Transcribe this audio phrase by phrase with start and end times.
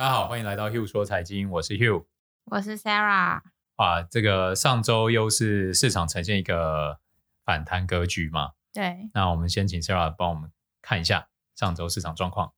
[0.00, 2.06] 大家好，欢迎来到 Hugh 说财经，我是 Hugh，
[2.46, 3.42] 我是 Sarah。
[3.76, 7.00] 啊，这个上周又是市场呈现一个
[7.44, 8.52] 反弹格局嘛？
[8.72, 9.10] 对。
[9.12, 10.50] 那我们先请 Sarah 帮我们
[10.80, 12.54] 看一下上周市场状况。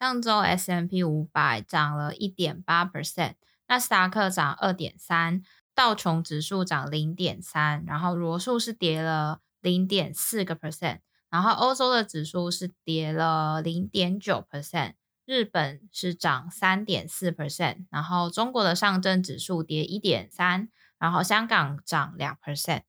[0.00, 3.34] 上周 S&P 五百涨了一点八 percent，
[3.68, 5.42] 那斯达克涨二点三，
[5.74, 11.00] 道琼指数涨零点三，然后罗素是跌了零点四个 percent。
[11.28, 14.94] 然后欧洲的指数是跌了零点九 percent，
[15.26, 20.68] 日本是涨三点四 percent，然后中国的上证指数跌一点三，
[20.98, 22.82] 然后香港涨两 percent，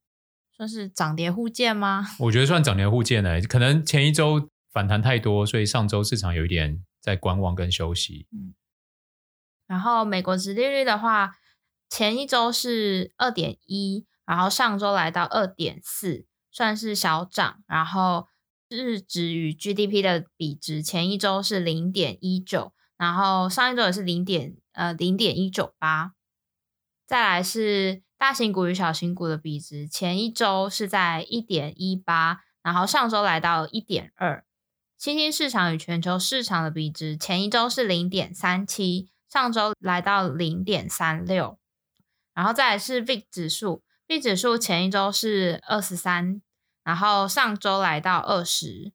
[0.56, 2.06] 算是涨跌互见吗？
[2.22, 8.28] 我觉得算涨跌互见诶，可能前一周反弹太多，所以上周市场有一点在观望跟休息。
[8.32, 8.54] 嗯，
[9.66, 11.38] 然后美国殖利率的话，
[11.90, 18.28] 前一周是二点一，然后上周来到二点四，算是小涨，然后。
[18.70, 26.14] 日值与 GDP 的比值，前一周是零点一九，然后上一周也是零点呃零点一九八。
[27.06, 34.44] 再来是大型股与小型股的比值，前一周是在一点一八，然后上周来到一点二。
[34.98, 41.58] 新兴市场与全球市场的比值，前一周是零点三七，上周来到零点三六。
[42.34, 46.42] 然后再来是 VIX 指数，VIX 指数前一周是二十三。
[46.88, 48.94] 然后上周来到二十，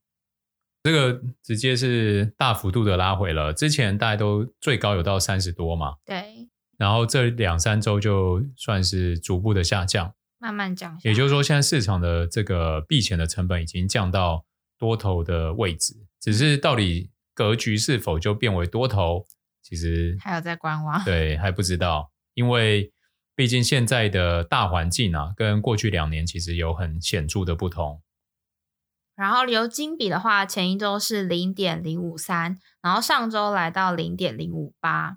[0.82, 3.52] 这个直接是大幅度的拉回了。
[3.52, 6.48] 之前大家都最高有到三十多嘛，对。
[6.78, 10.98] 然后这两三周就算是逐步的下降，慢慢降。
[11.02, 14.46] 也就是说，现在市场的这个避险的成本已经降到
[14.78, 19.26] 多头的位置，只是到底格局是否就变为多头，
[19.62, 22.90] 其实还有在观望，对，还不知道，因为。
[23.34, 28.02] 毕竟现在的大环境啊，跟过去两年其实有很显著的不同。
[29.14, 35.16] 然后流金比的话，前一周是零点零五三，然后上周来到零点零五八。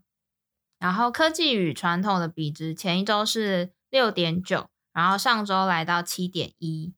[0.80, 6.94] 然后科技与传统的比值，前一周是六点九，然后上周来到七点一。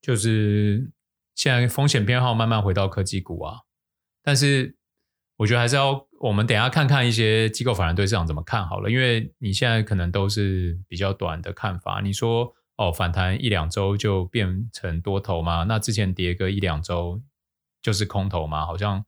[0.00, 0.90] 就是
[1.34, 3.60] 现在风险偏好慢慢回到科技股啊，
[4.22, 4.76] 但是
[5.36, 6.07] 我觉得还是要。
[6.20, 12.00] 我们等下看看一些机构法人对市场怎么看好了，因为你现在可能都是比较短的看法。
[12.00, 15.64] 你说哦，反弹一两周就变成多头吗？
[15.64, 17.22] 那之前跌个一两周
[17.80, 18.66] 就是空头吗？
[18.66, 19.04] 好像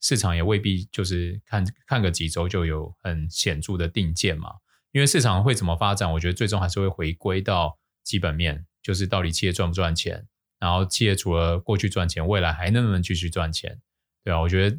[0.00, 4.50] 市场也未必就是看看个几周就有很显著的定见嘛。
[4.92, 10.26] 因为市场会怎么发展，我觉得最终还是会回归到基本面，就是到底企业赚不赚钱，
[10.60, 13.80] 然后企业除了过去赚钱，未来还能不能继续赚钱？
[14.22, 14.78] 对啊，我觉得。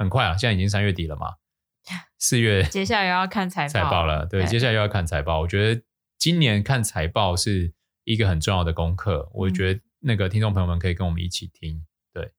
[0.00, 1.34] 很快啊，现在已经三月底了嘛，
[2.18, 4.24] 四月接下来又要看财报，财报了。
[4.24, 5.40] 对，对，接下来又要看财报。
[5.40, 5.82] 我觉得
[6.16, 7.74] 今年看财报是
[8.04, 9.30] 一个很重要的功课。
[9.34, 11.84] 我觉得那个听众朋友们可以跟我们一起听。
[12.14, 12.32] 对，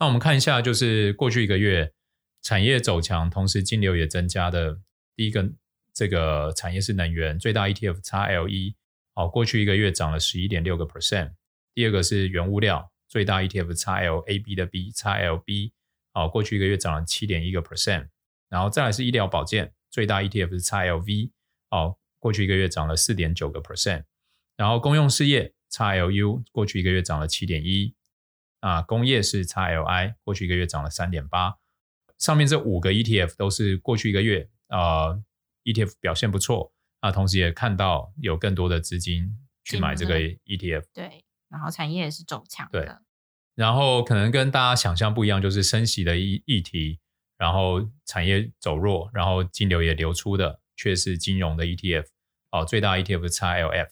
[0.00, 1.92] 那我们看一下，就是过去一个月
[2.42, 4.80] 产业走强，同时金流也增加的。
[5.14, 5.52] 第一个，
[5.94, 8.74] 这个产业是能源，最大 ETF XLE，
[9.14, 11.34] 哦，过去一个月涨了十一点六个 percent。
[11.72, 15.70] 第二个是原物料，最大 ETF XLAB 的 B XLB。
[16.14, 18.08] 哦，过去一个月涨了七点一个 percent，
[18.48, 21.30] 然后再来是医疗保健，最大 ETF 是 XLV，
[21.70, 24.04] 哦，过去一个月涨了四点九个 percent，
[24.56, 27.94] 然后公用事业 XLU 过去一个月涨了七点一，
[28.60, 31.56] 啊，工业是 XLI，过去一个月涨了三点八，
[32.18, 35.20] 上面这五个 ETF 都是过去一个月呃
[35.64, 43.02] ETF 表现不错，啊，同时也看到有更多的资金去买这个 ETF，对，然后产业也是走强的。
[43.54, 46.98] 然后可能跟大家想象不一样，就是升息的议议题，
[47.38, 52.06] 然后产业走弱，然后金流也流出的，却是金融的 ETF
[52.50, 53.88] 哦，最大 ETF 是 XLF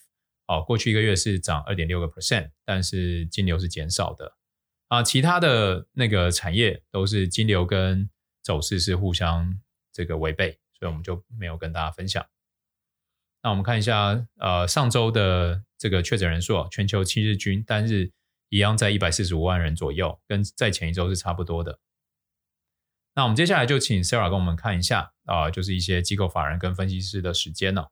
[0.49, 4.37] 哦，过去一个月是涨二点六个 percent，但是金流是减少的
[4.89, 8.11] 啊，其他的那个产业都是金流跟
[8.43, 9.61] 走势是互相
[9.93, 12.27] 这个违背，所以我们就没有跟大家分享。
[13.45, 18.11] 那我们看一下，呃，上周的这个确诊人数，全球七日均单日。
[18.53, 21.79] 一样在一百四十五万人左右，跟在前一周是差不多的。
[23.15, 27.87] 那我们接下来就请 Sarah 跟我们看一下啊、就是一些机构法人跟分析师的时间呢。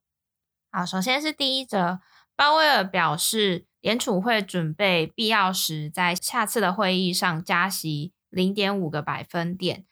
[0.71, 2.01] 好，首先是第一则，
[2.37, 9.87] 鲍威尔表示，联储会准备必要时在下次的会议上加息零点五个百分点。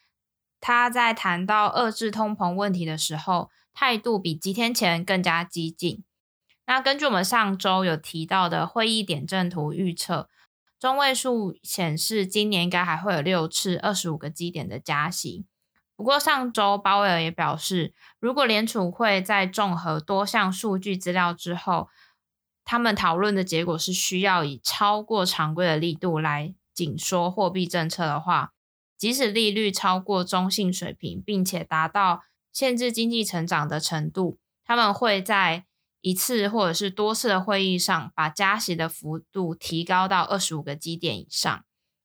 [0.61, 6.05] 他在谈到遏制通膨问题的时候，态度比几天前更加激进。
[6.67, 10.29] 那根据我们上周有提到的会议点阵图预测。
[10.79, 15.45] 中位数显示，今年应该还会有六次二十五个基点的加息。
[15.97, 21.89] 不过上周鲍威尔也表示，如果联储会在综合多项数据资料之后，
[22.65, 28.53] 他们讨论的结果是需要以超过常规的力度来紧缩货币政策的话，
[28.97, 32.23] 即使利率超过中性水平，并且达到
[32.53, 35.65] 限制经济成长的程度，他们会在
[36.01, 41.65] 一次或者是多次的会议上把加息的幅度提高到二十五个基点以上。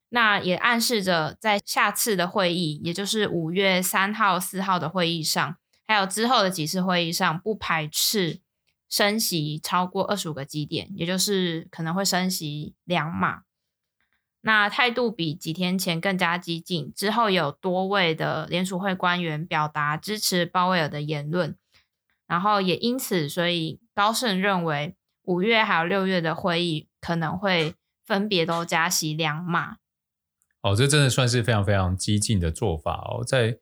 [0.09, 5.57] 那也暗示着在下次的会议，也就是五月三号、四号的会议上，
[5.87, 8.39] 还有之后的几次会议上，不排斥
[8.87, 13.41] 升息超过二十五个基点，也就是可能会升息两码。
[14.41, 16.93] 那态度比几天前更加激进。
[16.93, 21.55] 之后有多位的联储会官员表达支持鲍威尔的言论，
[22.27, 27.75] 然后也因此，所以高盛认为五月还有六月的会议可能会
[28.05, 29.77] 分别都加息两码。
[30.61, 33.23] 哦，这真的算是非常非常激进的做法哦。
[33.23, 33.59] 在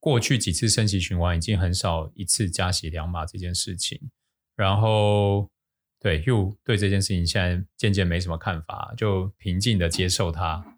[0.00, 4.10] 过去几次升息循环，已经很少一次加息两码这件事情。
[4.56, 5.48] 然后，
[6.00, 10.76] 对，Hugh 对这件事情现在渐渐没什么看法，就平静的接受它。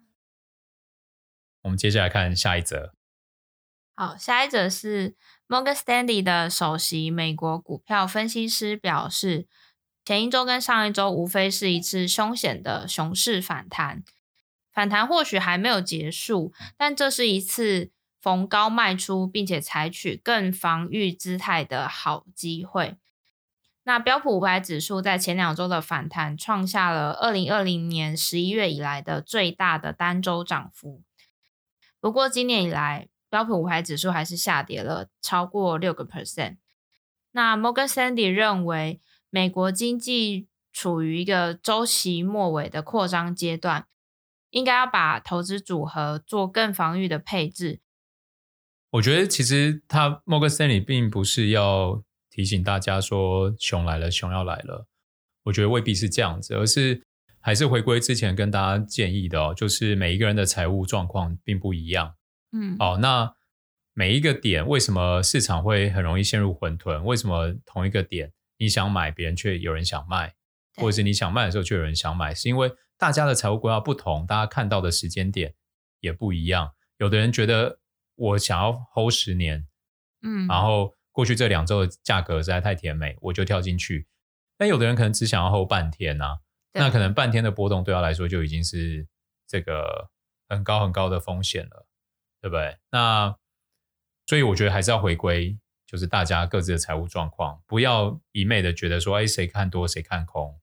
[1.63, 2.93] 我们接下来看下一则。
[3.95, 5.15] 好，下一则是
[5.47, 9.47] Morgan Stanley 的首席美国股票分析师表示，
[10.03, 14.03] 前一周跟上一周无非是一次凶险的熊市反弹。
[14.71, 22.97] 反弹或许还没有结束，但这是一次逢高卖出，并且采取更防御姿态的好机会。
[23.83, 31.03] 那标普五百指数在前两周的反弹，创下了二零二零年十一月以来的最大的单周涨幅。
[31.99, 36.57] 不过今年以来，标普五百指数还是下跌了超过六个 percent。
[37.31, 39.01] 那 Morgan Stanley 认为，
[39.31, 43.87] 美国经济处于一个周期末尾的扩张阶段。
[44.51, 47.79] 应该要把投资组合做更防御的配置。
[48.91, 54.85] 我觉得其实他 Morgan Stanley 并不是要提醒大家说熊来了，熊要来了。
[55.45, 57.01] 我觉得未必是这样子，而是
[57.39, 62.13] 还是回归之前跟大家建议的哦，就是每一个人的财务状况并不一样。
[62.53, 63.33] 嗯，好，那
[63.93, 67.01] 每一个点为什么市场会很容易陷入混沌？
[67.01, 70.33] 为什么同一个点你想买，别人却有人想卖，
[70.75, 72.33] 或者是你想卖的时候却有人想买？
[72.33, 75.55] 是因为大家的财务规划不同，大家看到的时间点
[75.99, 76.73] 也不一样。
[76.97, 77.79] 有的人觉得
[78.15, 79.67] 我想要 hold 十年，
[80.21, 84.07] 嗯，然后过去这两周的价格实在太甜美，我就跳进去。
[84.57, 86.37] 但有的人可能只想要 hold 半天呐、啊，
[86.73, 89.07] 那可能半天的波动对他来说就已经是
[89.47, 90.09] 这个
[90.47, 91.87] 很高很高的风险了，
[92.43, 92.77] 对不对？
[92.91, 93.33] 那
[94.25, 95.57] 所以我觉得还是要回归，
[95.87, 100.59] 就是大家各自的财务状况，不要一昧的觉得说，哎，谁看多谁看空。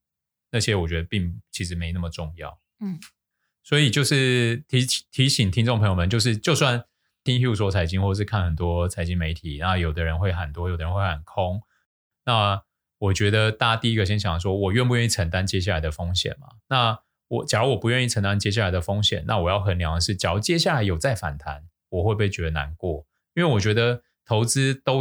[0.50, 2.99] 那些我觉得并其实没那么重要，嗯，
[3.62, 6.85] 所以就是提提醒听众朋友们，就是就算
[7.25, 11.62] 听 Hugh 说财经，或是看很多财经媒体，那有的人会喊多，有的人会喊空，
[12.26, 12.62] 那
[12.99, 16.49] 我觉得大家第一个先想说，我愿不愿意承担接下来的风险嘛？
[16.69, 17.00] 那
[17.31, 23.06] 我假如我不愿意承担接下来的风险，那我要衡量的是，假如接下来有再反弹，我会不会觉得难过？
[23.35, 25.00] 因为我觉得投资都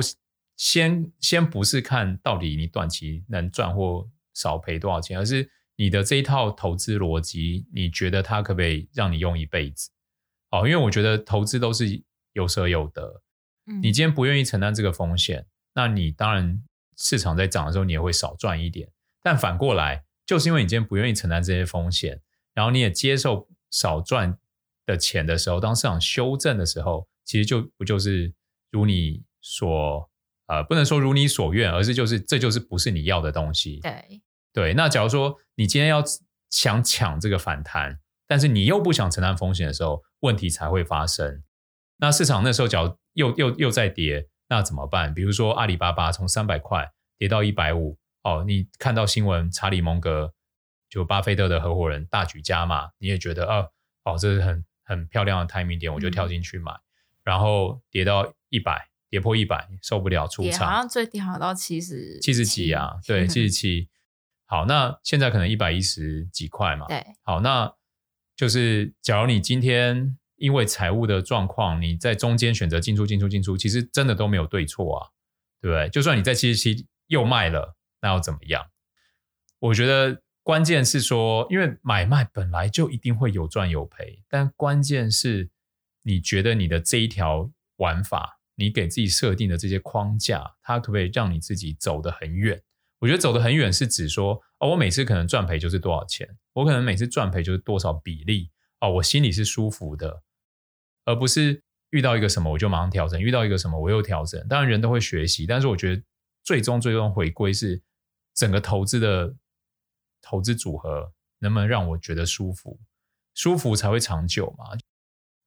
[0.55, 4.09] 先先不是看到底你短期能赚或。
[4.31, 9.89] 少赔多少钱，而是你的这一套投资逻辑，你觉得它可不可以让你用一辈子？
[10.51, 12.01] 哦，因为我觉得投资都是
[12.31, 13.21] 有舍有得。
[13.65, 16.63] 嗯，你今天不愿意承担这个风险，那你当然
[16.95, 18.89] 市场在涨的时候，你也会少赚一点。
[19.21, 22.21] 但反过来，就是因为你今天不愿意承担这些风险，
[22.53, 24.37] 然后你也接受少赚
[24.85, 28.31] 的钱的时候，当市场修正的时候，其实就不就是
[28.69, 30.07] 如你所。
[30.45, 33.79] 呃，不能说如你所愿，而是就是这就是不是你要的东西。
[33.81, 36.03] 对对，那假如说你今天要
[36.49, 41.43] 想抢这个反弹，但是你又不想承担风险的时候，问题才会发生。
[41.97, 45.13] 那市场那时候假如又又又在跌，那怎么办？
[45.13, 47.99] 比如说阿里巴巴从三百块跌到一百五，
[48.37, 50.33] 哦，你看到新闻，查理蒙格
[50.89, 53.69] 就巴菲特的合伙人大举加码，你也觉得哦
[54.03, 56.81] 哦，这是很很漂亮的 timing 点，我就跳进去买，嗯、
[57.23, 58.87] 然后跌到一百。
[59.11, 63.89] 跌破一百，受不了出场，好像最低好像到七十七十几啊， 对，七十七。
[64.45, 66.85] 好，那现在可能一百一十几块嘛。
[66.85, 67.73] 对，好，那
[68.35, 75.07] 就是假如你今天因为财务的状况，你在中间选择进出、进出、进出，其实真的都没有对错啊，
[75.59, 75.89] 对不对？
[75.89, 78.69] 就算你在七十七又卖了，那又怎么样？
[79.59, 85.49] 我觉得关键是说，因为买卖本来就一定会有赚有赔，但关键是
[86.03, 88.37] 你觉得你的这一条玩法。
[88.61, 92.61] 你给自己设定的这些框架，它可不可以让你自己走得很远？
[92.99, 98.51] 我觉得走得很远是指说，哦，我每次可能赚赔就是多少钱，我可能每次赚赔就是多少比例，
[98.81, 100.23] 哦，我心里是舒服的，
[101.05, 104.45] 而不是遇到一个什么我就马上调整，遇到一个什么我又调整。
[104.49, 106.03] 当然人都会学习，但是我觉得
[106.43, 107.81] 最终最终回归是
[108.39, 109.35] 整个投资的
[110.21, 112.79] 投资组合能不能让我觉得舒服，
[113.33, 114.77] 舒服才会长久嘛。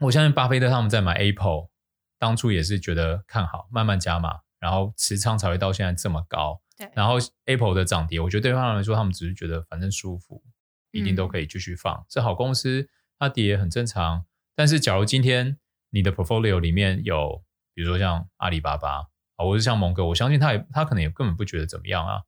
[0.01, 1.71] 我相信巴菲特他们在买 Apple，
[2.19, 6.61] 当初也是觉得看好，慢慢加码，然后持仓才会到现在这么高。
[6.77, 7.15] 对，然后
[7.47, 10.45] Apple 的涨跌，我觉得对他们来说，他们只是觉得反正舒服，
[10.91, 12.05] 一定都可以继续放。
[12.11, 14.27] 是、嗯、好公司，它跌也很正常。
[14.55, 15.57] 但是假如今天
[15.89, 18.97] 你的 portfolio 里面有，比如说像阿里巴巴
[19.37, 22.23] 啊，或是像蒙哥，我相信他也他可能也根本不觉得怎么样啊，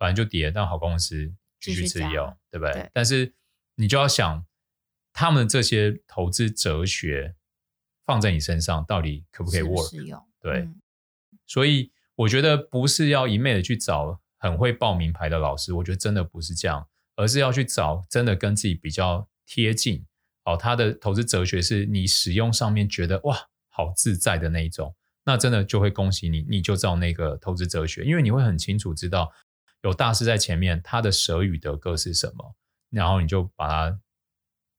[0.00, 2.72] 反正就跌，但好公司继续持有，对不对？
[2.72, 3.32] 对，但是
[3.76, 4.44] 你就要想，
[5.12, 7.36] 他们这些投资哲学
[8.04, 10.24] 放在你身上，到底可不可以 work？
[10.40, 10.80] 对，嗯、
[11.46, 11.92] 所以。
[12.16, 20.04] 我觉得不是要一昧的去找很会报名牌的老师，我觉得真的不是这样，而是要去找真的跟自己比较贴近，
[20.44, 23.34] 哦，他的投资哲学是你使用上面觉得哇
[23.70, 29.32] 好自在的那一种，那真的就会恭喜你，你就照那个投资哲学，因为你会很清楚知道
[29.82, 32.54] 有大师在前面，他的舍与得各是什么，
[32.90, 34.00] 然后你就把它，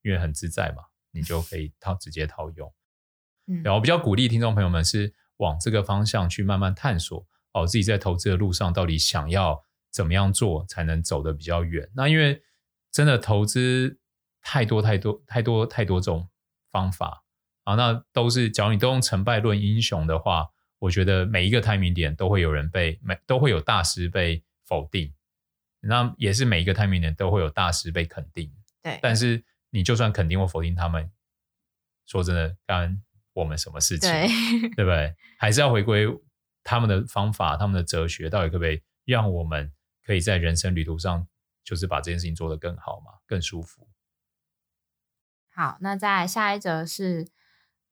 [0.02, 2.74] 因为很自在嘛，你就可以套直接套用。
[3.48, 7.26] 嗯，然后我比较鼓励听众朋友们是往这个方向去慢慢探索。
[7.54, 11.90] 哦，自己在投资的路上到底想要怎么样做才能走得比较远？
[11.94, 12.42] 那因为
[12.90, 14.00] 真的投资
[14.42, 16.30] 太多太多太多太多种
[16.72, 17.24] 方法
[17.66, 20.48] 啊，那都是假如你都用成败论英雄的话，
[20.80, 24.42] 我觉得每一个 timing 点都会有人被每都会有大师被
[24.72, 25.14] 否定，
[25.82, 28.50] 那也是每一个 timing 都会有大师被肯定。
[28.82, 31.12] 对，但是你就算肯定或否定他们，
[32.06, 34.10] 说真的干我们什么事情？
[34.10, 34.28] 对，
[34.78, 35.14] 对不对？
[35.38, 36.08] 还是要回归。
[36.64, 39.74] 他们的方法，他们的哲学，到底可不可以让我们
[40.06, 41.28] 可以在人生旅途上，
[41.64, 43.90] 就是把这件事情做得更好嘛，更舒服？
[45.54, 47.28] 好，那再来下一则是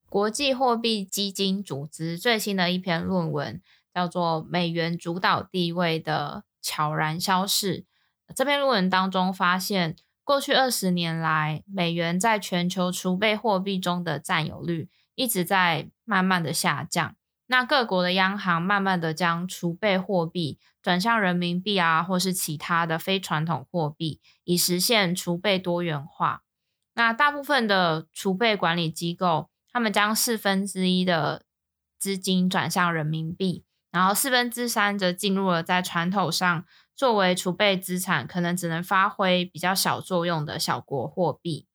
[0.05, 3.59] 国际货币基金组织最新的一篇论文，
[3.91, 7.85] 叫做《美元主导地位的悄然消逝》。
[8.35, 17.15] 这篇论文当中发现，过去二十年来，美元在全球储备货币中的占有率一直在慢慢的下降。
[17.47, 26.43] 那各国的央行慢慢的将储备货币转向人民币啊，或是其他的非传统货币，以实现储备多元化。
[26.93, 31.43] 那大部分的储备管理机构，他们将四分之一的
[31.97, 36.65] 资金转向人民币，然后四分之三则进入了在传统上
[36.95, 41.65] 作为储备资产可能只能发挥比较小作用的小国货币。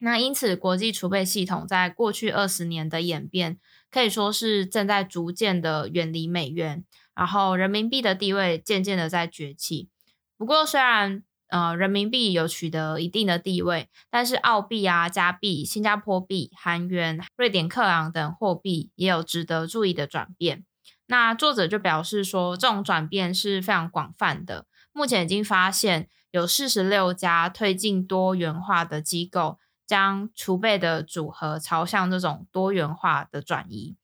[0.00, 3.58] 那因此，国际储备系统在过去二十年的演变，
[3.90, 6.84] 可以说是正在逐渐的远离美元，
[7.16, 9.88] 然后人民币的地位渐渐的在崛起。
[10.36, 20.64] 不过，虽然呃人民币有取得一定的地位，但是澳币啊、加币、新加坡币、韩元、瑞典克朗等货币也有值得注意的转变。
[21.08, 24.64] 那作者就表示说，这种转变是非常广泛的。
[24.92, 29.58] 目前已经发现有四十六家推进多元化的机构。
[29.88, 33.96] 将储备的组合朝向这种多元化的转移。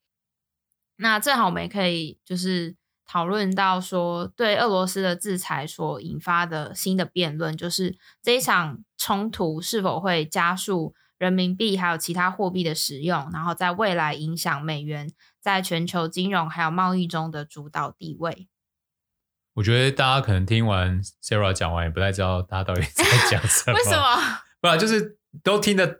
[0.95, 15.11] 那正好我们也可以就是讨论到说，对俄罗斯的制裁所引发的新的辩论，就是这一场冲突是否会加速人民币还有其他货币的使用，然后在未来影响美元
[15.45, 18.47] 在全球金融还有贸易中的主导地位。
[19.53, 23.77] 我觉得大家可能听完 Sarah 讲完，也不太知道大家到底 在讲什么。
[23.77, 24.39] 为什么？
[24.59, 25.19] 不然就是。
[25.43, 25.99] 都听得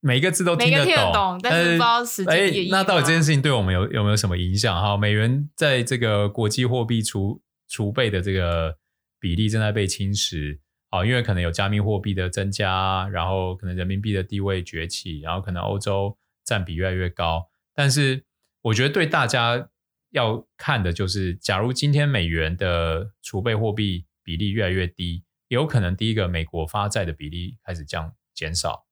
[0.00, 2.68] 每一个字都听得懂，听得懂但是不知道实际。
[2.70, 4.78] 那到底这件事情对我们有有没有什么影响？
[4.78, 8.76] 哈，美元在这个国际货币储储备的这个
[9.18, 10.58] 比例正在被侵蚀。
[10.90, 17.48] 好，因为可能有加密货币的增加，然后可能人民币的地位崛起，然后可能欧洲占比越来越高。
[17.74, 18.22] 但是
[18.64, 19.70] 我觉得对大家
[20.10, 28.14] 要看的就是，假如今天美元的储备货币比例越来越低，有可能第一个美国发债的比例开始降。
[28.36, 28.84] 减少，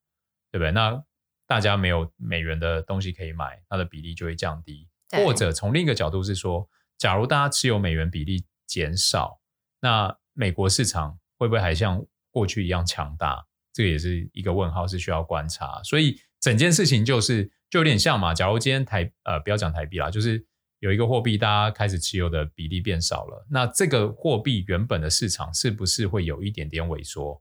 [0.52, 0.70] 对不对？
[0.70, 1.02] 那
[1.48, 4.88] 大家没有美元的东西可以买，它的比例就会降低。
[5.10, 9.40] 或者从另一个角度是说，假如大家持有美元比例减少，
[9.80, 13.44] 那美国市场会不会还像过去一样强大？
[13.72, 15.82] 这个也是一个问号，是需要观察。
[15.82, 18.34] 所以整件事情就是就有点像嘛。
[18.34, 20.44] 假如今天台呃不要讲台币啦，就是
[20.80, 27.40] 有一个货币大家开始持有的比例变少了，那这个货币原本的市场是不是会有一点点萎缩？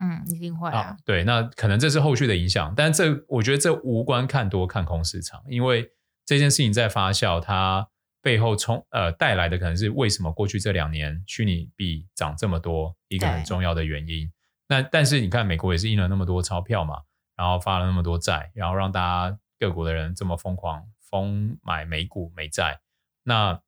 [0.00, 0.96] 嗯，一定会啊，啊。
[1.06, 5.90] 对，那可能这是后续的影响，但这我觉得这无关看多看空市场，因为
[6.26, 7.88] 这件事情在发酵，它
[8.20, 14.30] 背后冲呃带来的可能是为什么过去这两年虚拟币涨这么多一个很重要的原因。
[14.68, 17.00] 那但是你看，美国也是印了那么多钞票嘛，
[17.34, 22.80] 然后发了那么多债，然后让大家各国的人这么疯狂疯买美股美债。
[23.22, 23.62] 那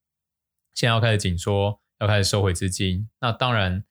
[0.75, 3.85] 现在要开始紧缩，要开始收回资金，那当然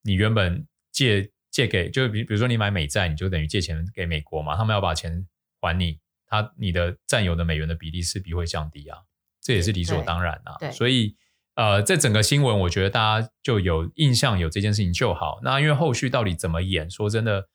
[0.00, 1.30] 你原本借。
[1.54, 5.24] 借给就比比如说你买美债，你就等于借钱给美国嘛，他们要把钱
[5.60, 8.98] 还你，他你的占有的美元的比例势必会降低啊，
[9.40, 10.72] 这也是理所当然啊。
[10.72, 11.16] 所以
[11.54, 15.38] 呃，这整个新闻我觉得大家就有印象有这件事情就好。
[15.44, 17.48] 那因为后续到底怎么演，说真的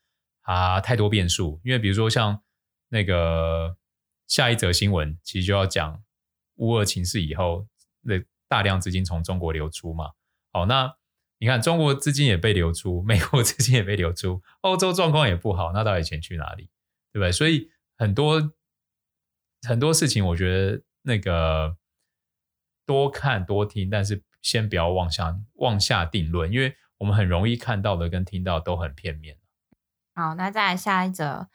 [0.43, 1.59] 啊，太多变数。
[1.65, 2.41] 因为比如说像
[2.89, 3.77] 那个
[4.27, 6.03] 下一则新闻，其实就要讲
[6.55, 7.65] 乌俄情势以后，
[8.01, 10.11] 那大量资金从中国流出嘛。
[10.51, 10.95] 好，那。
[11.41, 16.65] 你看，中国资金也被流出，美国资金也被流出，欧洲状况也不好，那到底钱去哪里？
[17.13, 17.31] 对不对？
[17.31, 18.51] 所以很多
[19.65, 21.77] 很多事情，我觉得那个
[22.85, 29.37] 多看多听，但是先不要妄下妄下定论，因为我们很容易看到的跟听到都很片面。
[30.13, 31.47] 好，那再来下一则，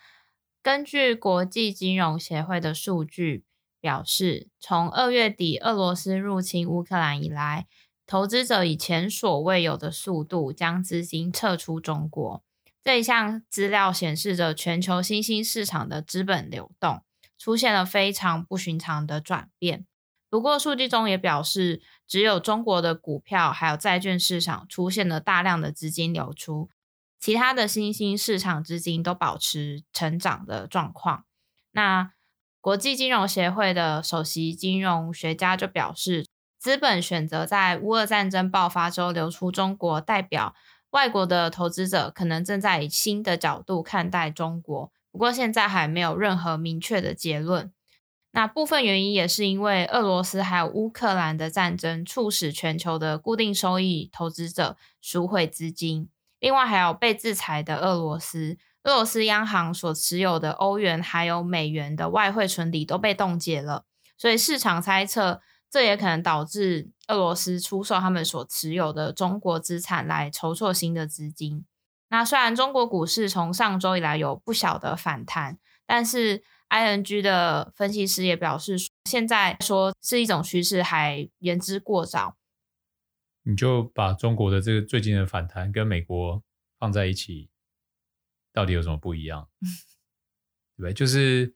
[0.64, 3.44] 根据国际金融协会的数据
[3.82, 7.66] 表示，从二月底俄罗斯入侵乌克兰以来。
[8.06, 12.42] 投资者以前所未有的速度将资金撤出中国。
[12.82, 17.02] 这一项资料显示着全球新兴市场的资本流动
[17.38, 19.84] 出现了非常不寻常的转变。
[20.30, 26.70] 不过，数据中也表示，只有中国的股票还有债券市场出现了大量的资金流出，
[27.24, 31.24] 其他的新兴市场资金都保持成长的状况。
[31.72, 32.12] 那
[32.60, 36.26] 国际金融协会的首席金融学家就表示。
[36.58, 40.54] 资本选择在乌俄战争爆发之后流出中国，代表
[40.90, 44.90] 外国的投资者可能正在以新的角度看待中国。
[45.10, 47.72] 不过现在还没有任何明确的结论。
[48.32, 56.08] 那部分原因也是因为俄罗斯还有乌克兰的战争，促使全球的固定收益投资者赎回资金。
[56.44, 63.86] 另外还有被制裁的俄罗斯，俄罗斯央行所持有的欧元还有美元的外汇存底都被冻结了，
[64.18, 65.40] 所以市场猜测。
[65.70, 71.64] 这也可能导致俄罗斯出售他们所持有的中国资产来筹措新的资金。
[72.10, 82.36] 那虽然中国股市从上周以来有不小的反弹，但是 ING 的分析师也表示，现在说是一种趋势还言之过早。
[83.44, 86.42] 你就把中国的这个最近的反弹跟美国
[86.78, 87.48] 放在一起，
[88.52, 89.48] 到底有什么不一样？
[90.76, 91.54] 对，就是。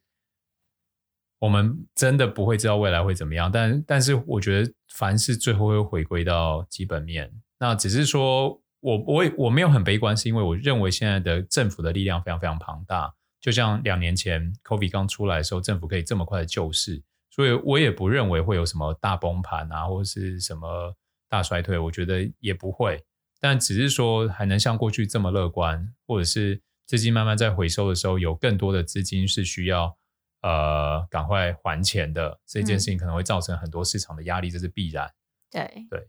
[1.40, 7.32] 我们真的不会知道未来会怎么样，但但是我觉得凡事最后会回归到基本面。
[7.60, 13.14] 那只是说我我也我没有很悲观，是因为我认为现在的政府的力量非常非常庞大。
[13.40, 20.92] 就像两年前 COVID 刚出来的时候，政府可以这么快的救市，所以我也不认为会有什么大崩盘啊，或者是什么
[21.28, 23.04] 大衰退，我觉得也不会。
[23.40, 29.96] 但只是说还能像过去这么乐观，或者是资金慢慢在回收的时候，有更多的资金是需要。
[30.40, 35.12] 呃，赶快还钱的这件事情可能会造成很多市场的压力，嗯、这是必然。
[35.50, 36.08] 对对，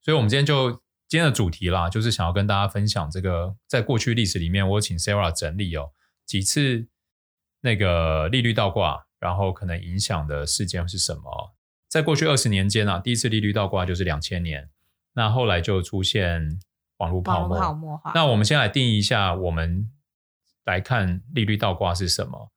[0.00, 0.72] 所以，我们今天就
[1.06, 5.92] 今天的主题啦，就是想要跟大家分享这个，在过去历史里面，我请 Sarah 整理哦
[6.24, 6.88] 几次
[7.60, 11.54] 那个利率倒挂，然后可能影响的事件是什么？
[11.92, 14.70] 在过去二十年间啊，第一次利率倒挂就是两千年，
[15.12, 16.58] 那后来就出现
[16.96, 17.58] 网络泡沫。
[17.58, 18.12] 泡沫化。
[18.14, 19.90] 那我们先来定义一下，我们
[20.64, 22.50] 来看利率倒挂是什么？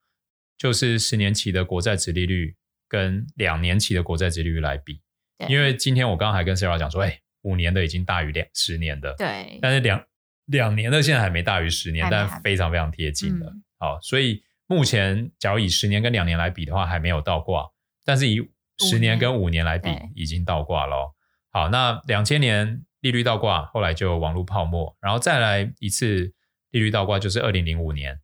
[0.58, 2.56] 就是十年期的国债值利率
[2.88, 5.02] 跟两年期的国债值利率来比，
[5.50, 10.02] 因为今天我刚刚还跟 Sarah 讲说，哎，五年的已经大于两十年的，对，但是两
[10.46, 13.54] 两年的现在还没大于十年，但非常非常贴近的。
[13.80, 17.70] 好，所以目前假如以十年跟两年来比的话，还没有倒挂，
[18.06, 21.14] 但是以十年跟五年来比，已经倒挂了。
[21.52, 26.34] 好，那两千年利率倒挂，后来就网络泡沫，然后再来一次
[26.72, 28.20] 利率倒挂，就是二零零五年。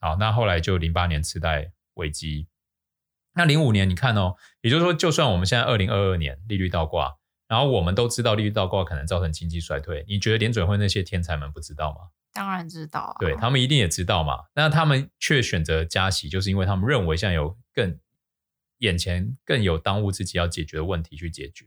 [0.00, 2.48] 好，那后来就零八年次贷危机，
[3.34, 7.16] 那零五年你看哦，也就是说，就算我们现在二零二二年利率倒挂，
[7.48, 12.08] 然后我们都知道利率倒挂可能造成经济衰退，你觉得联准会那些天才们不知道吗？
[12.32, 17.98] 当然知道啊，对，他们一定也知道嘛，那他们却选择加息，就是因为他们认为现在有更
[18.80, 21.64] 眼前更有当务之急要解决的问题去解决，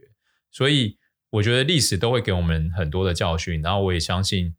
[0.52, 0.99] 所以
[1.32, 4.56] 我觉得历史都会给我们很多的教训，然后我也相信，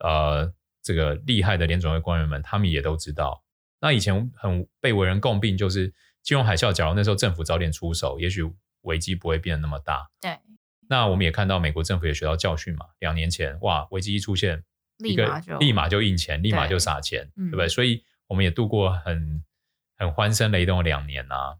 [0.00, 0.52] 呃。
[0.82, 3.44] 这个厉害的联准会官员们，他们也都知道。
[3.82, 6.72] 那以前很被为人诟病，就是金融海啸。
[6.72, 8.42] 假如那时候政府早点出手，也许
[8.80, 10.08] 危机不会变得那么大。
[10.22, 10.38] 对。
[10.88, 12.86] 那我们也看到美国政府也学到教训嘛。
[13.00, 14.64] 两年前，哇，危机一出现，
[14.96, 17.68] 立马就立马就印钱，立马就撒钱，对，对不对？
[17.68, 19.44] 所以我们也度过很
[19.98, 21.58] 很欢声雷动的两年啊。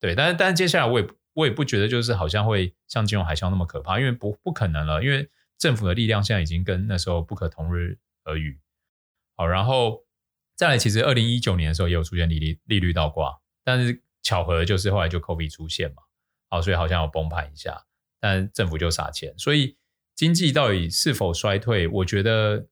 [0.00, 8.60] 对，但是但是接下来我也我也不觉得就是好像会像金融海啸那么可怕，因为不不可能了，因为政府的力量现在已经跟那时候不可同日而语。
[9.36, 10.04] 好，然后
[10.56, 16.02] 再来，其实二零一九年的时候也有出现利率利率倒挂，但是巧合就是后来就 COVID 出现嘛，
[16.48, 17.86] 好，所以好像有崩盘一下，
[18.18, 19.76] 但政府就撒钱，所以
[20.14, 22.66] 经济到底是否衰退，我觉得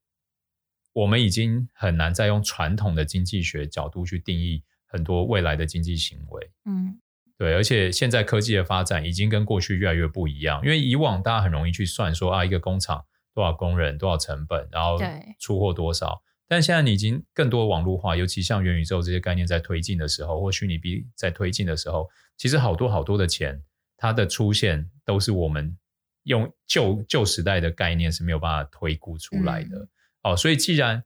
[0.93, 6.51] 我们已经很难再用传统的经济学角度去定义很多未来的经济行为。
[6.67, 7.01] 嗯，
[7.39, 14.99] 对，而且现在科技的发展已经跟过去越来越不一样，因为以往大家很容易去算说啊，一个工厂多少工人、多少成本，然后
[15.39, 16.21] 出货多少。
[16.49, 23.63] 但现在你已经更多网络化，尤其像元宇宙这些概念在推进的时候，或虚拟币在推进的时候，其实好多好多的钱，
[23.97, 25.79] 它的出现都是我们
[26.25, 29.77] 用旧旧时代的概念是没有办法推估出来的。
[29.77, 29.89] 嗯、
[30.23, 31.05] 哦，所以既然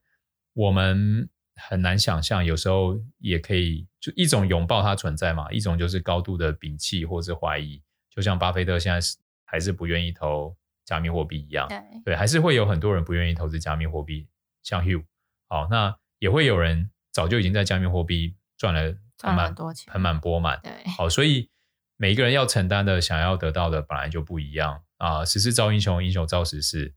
[0.53, 14.27] 我们很难想象，有时候也可以就一种拥抱它存在嘛，一种就是高度的摒弃或是怀疑，就像巴菲特现在是还是不愿意投加密货币一样，对，对，还是会有很多人不愿意投资加密货币，
[14.61, 15.05] 像 Hugh。
[15.47, 19.55] 好，那也会有人早就已经在加密货币赚了盆满
[19.87, 20.59] 盆满钵满。
[20.61, 21.49] 对，好，所以
[21.95, 25.23] 每一个人要承担的、想要得到的本来就不一样啊。
[25.23, 26.93] 时势造英雄，英雄造时势，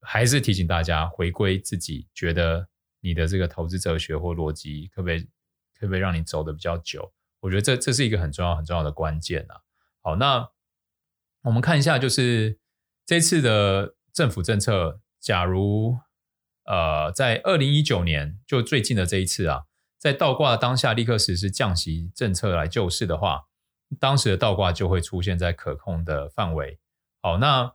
[0.00, 2.66] 还是提醒大家回归自己，觉得
[3.00, 5.28] 你的这个投资哲学或逻辑可不可以
[5.84, 7.12] 会不会让你走的比较久？
[7.40, 9.60] 我觉得这这是一个很重要很重要的关键啊。
[10.02, 10.50] 好，那
[11.42, 12.58] 我们看一下，就是
[13.06, 15.98] 这次的政府政策，假如。
[16.66, 19.64] 呃，在二零一九年，就最近的这一次啊，
[19.98, 23.42] 在倒挂当下立刻实施降息政策来救市的话，
[24.00, 26.80] 当时的倒挂就会出现在可控的范围。
[27.20, 27.74] 好，那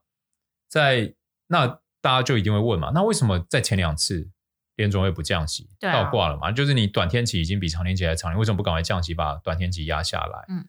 [0.67, 1.13] 在
[1.45, 1.67] 那
[2.01, 4.27] 大家就一定会问嘛，那为什么在前两次
[4.79, 6.51] 联总会不降息，啊、倒挂了嘛？
[6.51, 10.45] 就是你短天期已经比长天期还长，你为什么不赶快降息，把短天期压下来？
[10.49, 10.65] 嗯，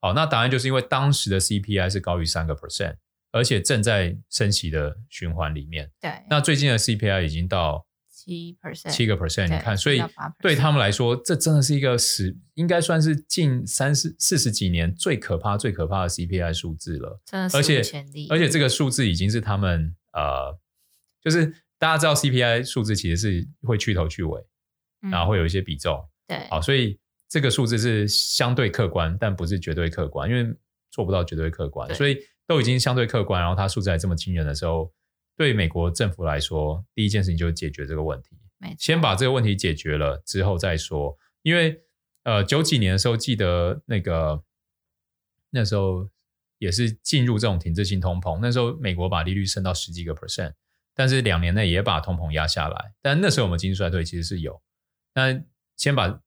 [0.00, 2.96] 好，那答案就是因为当时的 CPI 是高于三个 percent。
[3.32, 6.10] 而且正在升息的循环里面，对。
[6.28, 10.02] 那最近的 CPI 已经到七 percent，七个 percent，你看，所以
[10.40, 17.20] 对他们来说，这真的是一个十，应该算是近三四四十几年最可怕、最可怕的 CPI 数字了。
[17.24, 20.58] 真的是，而且而且这个数字已经是他们呃，
[21.22, 24.40] 就是大家知道 CPI 数字其实是会去头去尾，
[25.02, 26.46] 嗯、然后会有一些比重，对。
[26.48, 26.96] 好，所以
[27.28, 30.54] 这个数字是相对客观，但不是绝对客观，因为
[30.92, 32.16] 做不到绝对客观，所以。
[32.46, 34.92] 都已经相对客观，然后它数字还这么惊人的时候，
[35.36, 38.36] 对美国政府来说，第一件事情就是解决这个问题。
[38.76, 41.16] 先把这个问题解决了之后再说。
[41.42, 41.80] 因为
[42.24, 44.42] 呃，九几年的时候，记得那个
[45.50, 46.10] 那时候
[46.58, 50.54] 也是进入这种停滞性通膨，那时候美国把利率升到十几个 percent，
[51.00, 52.92] 但是两年内也把通膨压下来。
[53.00, 54.60] 但那时候我们经济衰退其实是有，
[55.14, 55.42] 那
[55.78, 56.20] 先把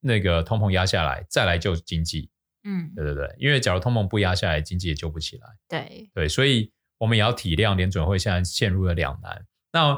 [0.00, 2.28] 那个通膨压下来，再来救经济。
[2.64, 5.46] 嗯，对对对，因为假如通膨不压下来，经济也救不起来。
[5.68, 9.46] 对对，所以我们也要体谅联准会现在陷入了两难。
[9.72, 9.96] 那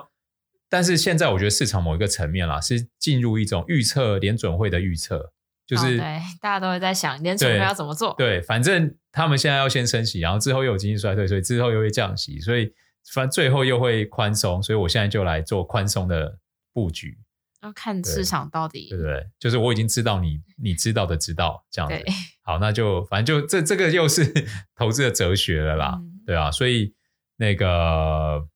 [0.68, 5.32] 但是现在我觉得市场某一个层面啦，是进入一种预测联准会的预测，
[5.66, 8.14] 就是、哦、对大家都会在想联准会要怎么做。
[8.18, 12.70] 对，反正他们现在要先升息，然后之后又有经济衰退，所以之后又会降息，所以
[13.12, 16.38] 反正最后又会宽松，所以我现在就来做宽松的
[16.72, 17.18] 布局。
[17.62, 19.30] 要看市场到底对，对不对？
[19.38, 21.96] 就是我已经知道你 你知道的知道这样子。
[21.96, 22.04] 对
[22.42, 24.32] 好，那就反正就这这个又是
[24.76, 26.52] 投资的哲学了啦，嗯、对啊。
[26.52, 26.94] 所以
[27.36, 28.46] 那个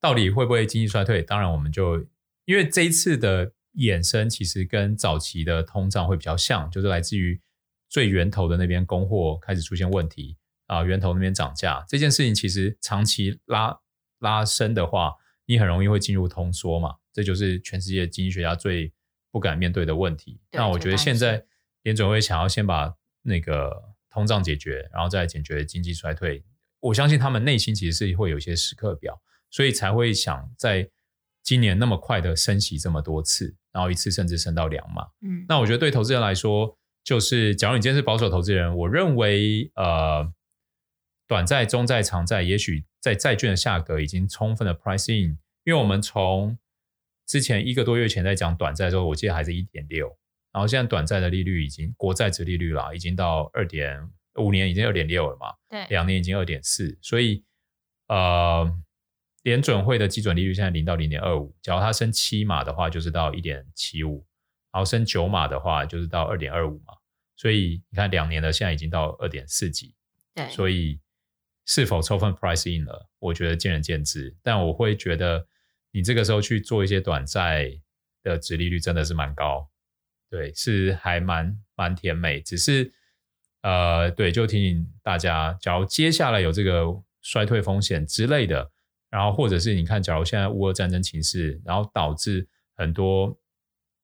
[0.00, 1.22] 到底会不会经济衰退？
[1.22, 2.04] 当然，我们就
[2.44, 7.40] 因为这一次的衍生其实跟早期的通胀会比较像，就是来自于
[7.88, 10.36] 最源头的那边供货开始出现问题
[10.66, 13.78] 啊，源头那边涨价这件事情，其实长期拉
[14.18, 15.14] 拉升的话，
[15.46, 16.96] 你很容易会进入通缩嘛。
[17.12, 18.92] 这就是全世界经济学家最
[19.30, 20.40] 不敢面对的问题。
[20.52, 21.44] 那我觉得现在
[21.82, 26.44] 联准会想要先把那个通胀解决，然后再解决经济衰退。
[26.80, 30.90] 我相信他们内心其实是会有一些时刻表，所以才会想在
[31.42, 35.06] 今年那么快的升息这么多次，然后一次甚至升到两码。
[35.22, 40.30] 嗯，那我觉得对投资人来说，就是假如你今天是保守投资人，我认为呃，
[41.26, 46.58] 短债、中债、长债，也许在债券的价格已经充分的 price in，因为我们从
[47.26, 50.06] 之前一个多月前在讲短债的时候，我记得还是一点六，
[50.52, 53.98] 然后现在短债的利率已经国债殖利率啦，已经到二点
[54.34, 57.42] 五年已经二点六了嘛，对，两年已经二点四，所以
[58.08, 58.70] 呃，
[59.44, 64.26] 联准会的基准利率现在零到零点二五，假如它升七码的话，就是到一点七五，
[64.70, 66.92] 然后升九码的话，就是到二点二五嘛，
[67.36, 69.94] 所以你看两年的现在已经到二点四几，
[70.34, 71.00] 对，所以
[71.64, 75.46] 是否充分 price in 了，我觉得见仁见智，但我会觉得。
[75.96, 77.70] 你这个时候去做一些短债
[78.24, 79.70] 的殖利率真的是蛮高，
[80.28, 82.40] 对，是还蛮蛮甜美。
[82.40, 82.92] 只是
[83.62, 86.82] 呃，对，就提醒大家，假如接下来有这个
[87.22, 88.72] 衰退风险之类的，
[89.08, 93.38] 然后或者是你看，假如现在乌俄战争情势，然后导致很多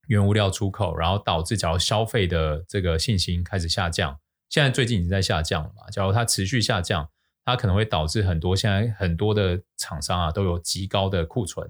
[0.06, 4.16] 原物料出口，然后导致假如消费的这个信心开始下降，
[4.48, 5.90] 现在最近已经在下降了嘛？
[5.90, 7.10] 假如它持续下降，
[7.50, 11.68] 它可能会导致很多现在很多的厂商啊都有极高的库存。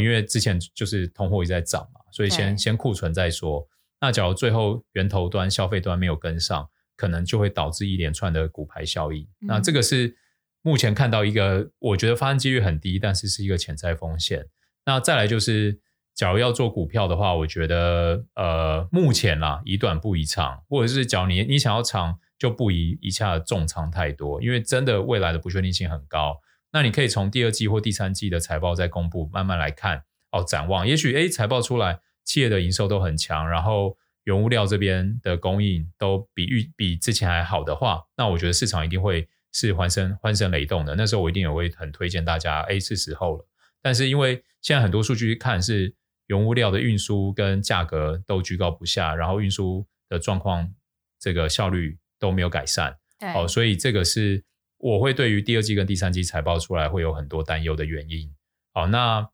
[0.00, 3.68] 因为之前就是通货一直在涨嘛，所以先先库存再说。
[4.00, 9.22] 那假如最后源头端、消费端没有跟上，可能就会导致一连串的骨牌效应。
[9.42, 10.16] 嗯、那这个是
[10.62, 14.46] 目前看到一个，我觉得发生几率很低，但是是一个潜在风险。
[14.86, 15.78] 那再来就是，
[16.14, 26.40] 假如要做股票的话，我觉得呃，目前啦，宜短不宜长，或者是假如你你想要长，就不宜一下重仓太多，因为真的未来的不确定性很高。
[26.72, 30.02] 那你可以从第二季或第三季的财报再公布，慢慢来看
[30.32, 30.84] 哦，展望。
[30.84, 32.00] 也许诶，财报出来。
[32.24, 40.96] 企业的营收都很强，然后原物料这边的供应都比预比之前还好的话，那我觉得市场一定会是欢声欢声雷动的。
[40.96, 43.46] 那时候我一定也会很推荐大家，哎，是时候了。
[43.80, 45.94] 但是因为现在很多数据看是
[46.26, 50.72] 原物料的运输跟价格都居高不下，然后运输的状况
[51.18, 54.42] 这个效率都没有改善，对哦，所以这个是
[54.78, 58.32] 我会对于第二季跟第三季财报出来会有很多担忧的原因。
[58.72, 59.28] 好，那。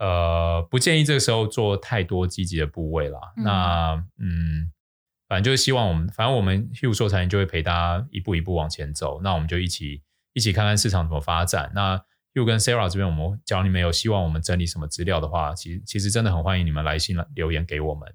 [0.00, 3.18] 呃，不建议这个时候做太多积极的部位啦。
[3.36, 4.72] 嗯那嗯，
[5.26, 9.20] 反正就是希望我们，反正我们 Hugh 说财经就会陪大家一步一步往前走。
[9.22, 10.00] 那我们就一起
[10.34, 11.72] 一起看看市场怎么发展。
[11.74, 12.00] 那
[12.32, 18.14] Hugh 跟 Sarah 这边，我们假如你们有希望我们整理什么资料的话，其实其实真的很欢迎你们来信留言给我们。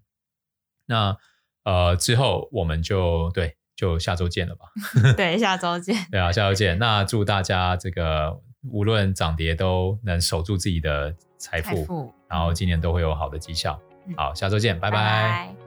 [0.85, 1.17] 那
[1.65, 4.65] 呃之后我们就对，就下周见了吧。
[5.17, 5.95] 对，下周见。
[6.11, 6.77] 对啊，下周见。
[6.79, 13.79] 那祝大家这个无论涨跌都能守住自己的财富，财富然后今年都会有好的绩效。
[14.07, 14.97] 嗯、好，下周见，拜拜。
[14.97, 15.03] 拜
[15.47, 15.62] 拜。